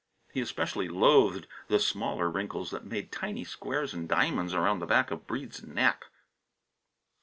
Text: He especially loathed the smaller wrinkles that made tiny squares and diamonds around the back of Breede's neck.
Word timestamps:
He 0.33 0.41
especially 0.41 0.89
loathed 0.89 1.45
the 1.67 1.77
smaller 1.77 2.27
wrinkles 2.27 2.71
that 2.71 2.83
made 2.87 3.11
tiny 3.11 3.43
squares 3.43 3.93
and 3.93 4.09
diamonds 4.09 4.51
around 4.51 4.79
the 4.79 4.87
back 4.87 5.11
of 5.11 5.27
Breede's 5.27 5.61
neck. 5.61 6.05